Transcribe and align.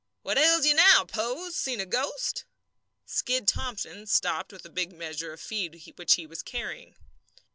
"What 0.23 0.39
ails 0.39 0.65
you 0.65 0.73
now, 0.73 1.05
Pose? 1.05 1.55
Seen 1.55 1.79
a 1.79 1.85
ghost?" 1.85 2.43
"Skid" 3.05 3.47
Thomson 3.47 4.07
stopped 4.07 4.51
with 4.51 4.63
the 4.63 4.69
big 4.71 4.91
measure 4.93 5.31
of 5.31 5.39
feed 5.39 5.79
which 5.95 6.15
he 6.15 6.25
was 6.25 6.41
carrying. 6.41 6.95